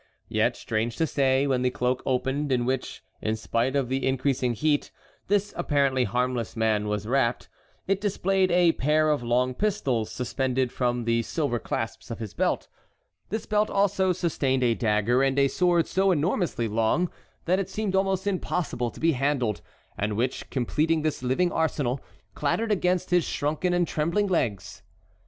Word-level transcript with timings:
Yet, 0.29 0.55
strange 0.57 0.95
to 0.95 1.05
say, 1.05 1.45
when 1.45 1.61
the 1.61 1.69
cloak 1.69 2.01
opened 2.07 2.51
in 2.51 2.65
which, 2.65 3.03
in 3.21 3.35
spite 3.35 3.75
of 3.75 3.87
the 3.87 4.07
increasing 4.07 4.55
heat, 4.55 4.89
this 5.27 5.53
apparently 5.55 6.05
harmless 6.05 6.55
man 6.57 6.87
was 6.87 7.05
wrapped, 7.05 7.49
it 7.85 8.01
displayed 8.01 8.49
a 8.49 8.71
pair 8.71 9.11
of 9.11 9.21
long 9.21 9.53
pistols 9.53 10.11
suspended 10.11 10.71
from 10.71 11.05
the 11.05 11.21
silver 11.21 11.59
clasps 11.59 12.09
of 12.09 12.17
his 12.17 12.33
belt. 12.33 12.67
This 13.29 13.45
belt 13.45 13.69
also 13.69 14.11
sustained 14.11 14.63
a 14.63 14.73
dagger 14.73 15.21
and 15.21 15.37
a 15.37 15.47
sword 15.47 15.85
so 15.85 16.09
enormously 16.09 16.67
long 16.67 17.11
that 17.45 17.59
it 17.59 17.69
seemed 17.69 17.93
almost 17.95 18.25
impossible 18.25 18.89
to 18.89 18.99
be 18.99 19.11
handled, 19.11 19.61
and 19.99 20.17
which, 20.17 20.49
completing 20.49 21.03
this 21.03 21.21
living 21.21 21.51
arsenal, 21.51 22.01
clattered 22.33 22.71
against 22.71 23.11
his 23.11 23.23
shrunken 23.23 23.71
and 23.71 23.87
trembling 23.87 24.25
legs. 24.25 24.81